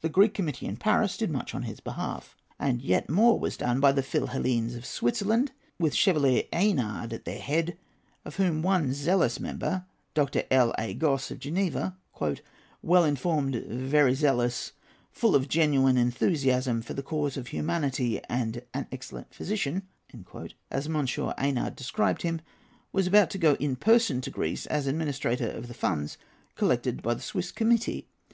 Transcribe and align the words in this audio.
The 0.00 0.08
Greek 0.08 0.32
Committee 0.32 0.64
in 0.64 0.78
Paris 0.78 1.18
did 1.18 1.30
much 1.30 1.54
on 1.54 1.64
his 1.64 1.78
behalf, 1.80 2.34
and 2.58 2.80
yet 2.80 3.10
more 3.10 3.38
was 3.38 3.58
done 3.58 3.80
by 3.80 3.92
the 3.92 4.02
Philhellenes 4.02 4.74
of 4.74 4.86
Switzerland, 4.86 5.52
with 5.78 5.94
Chevalier 5.94 6.44
Eynard 6.54 7.12
at 7.12 7.26
their 7.26 7.38
head, 7.38 7.76
of 8.24 8.36
whom 8.36 8.62
one 8.62 8.94
zealous 8.94 9.38
member, 9.38 9.84
Dr. 10.14 10.44
L.A. 10.50 10.94
Gosse, 10.94 11.30
of 11.32 11.40
Geneva, 11.40 11.94
"well 12.80 13.04
informed, 13.04 13.56
very 13.56 14.14
zealous, 14.14 14.72
full 15.12 15.34
of 15.34 15.48
genuine 15.50 15.98
enthusiasm 15.98 16.80
for 16.80 16.94
the 16.94 17.02
cause 17.02 17.36
of 17.36 17.48
humanity, 17.48 18.22
and 18.26 18.62
an 18.72 18.86
excellent 18.90 19.34
physician," 19.34 19.82
as 20.70 20.86
M. 20.86 21.04
Eynard 21.36 21.76
described 21.76 22.22
him, 22.22 22.40
was 22.90 23.06
about 23.06 23.28
to 23.28 23.36
go 23.36 23.52
in 23.56 23.76
person 23.76 24.22
to 24.22 24.30
Greece, 24.30 24.64
as 24.64 24.86
administrator 24.86 25.50
of 25.50 25.68
the 25.68 25.74
funds 25.74 26.16
collected 26.56 27.02
by 27.02 27.12
the 27.12 27.20
Swiss 27.20 27.52
Committee. 27.52 28.08